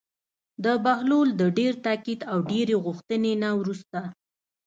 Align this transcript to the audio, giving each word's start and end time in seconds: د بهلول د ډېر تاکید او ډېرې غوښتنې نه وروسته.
د 0.63 0.65
بهلول 0.85 1.29
د 1.41 1.43
ډېر 1.57 1.73
تاکید 1.85 2.19
او 2.31 2.37
ډېرې 2.51 2.75
غوښتنې 2.85 3.33
نه 3.43 3.49
وروسته. 3.59 3.99